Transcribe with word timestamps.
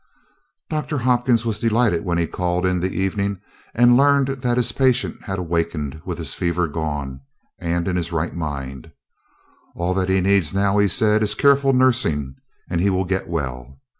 Doctor 0.67 0.97
Hopkins 0.97 1.45
was 1.45 1.59
delighted 1.59 2.03
when 2.03 2.17
he 2.17 2.25
called 2.25 2.65
in 2.65 2.79
the 2.79 2.89
evening 2.89 3.39
and 3.75 3.95
learned 3.95 4.29
that 4.29 4.57
his 4.57 4.71
patient 4.71 5.25
had 5.25 5.37
awaked 5.37 5.75
with 6.07 6.17
his 6.17 6.33
fever 6.33 6.67
gone, 6.67 7.21
and 7.59 7.87
in 7.87 7.97
his 7.97 8.11
right 8.11 8.35
mind. 8.35 8.89
"All 9.75 9.93
that 9.93 10.09
he 10.09 10.19
needs 10.19 10.55
now," 10.55 10.79
he 10.79 10.87
said, 10.87 11.21
"is 11.21 11.35
careful 11.35 11.71
nursing, 11.73 12.33
and 12.67 12.81
he 12.81 12.89
will 12.89 13.05
get 13.05 13.29
well. 13.29 13.79